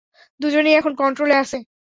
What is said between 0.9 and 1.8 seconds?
কন্ট্রোলে আছে।